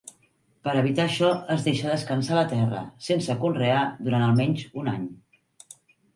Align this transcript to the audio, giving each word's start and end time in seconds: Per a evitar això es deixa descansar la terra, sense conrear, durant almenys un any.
Per 0.67 0.71
a 0.71 0.79
evitar 0.85 1.03
això 1.09 1.29
es 1.55 1.65
deixa 1.67 1.91
descansar 1.91 2.39
la 2.39 2.47
terra, 2.55 2.81
sense 3.09 3.37
conrear, 3.45 3.85
durant 4.09 4.27
almenys 4.31 4.67
un 4.83 4.93
any. 4.97 5.07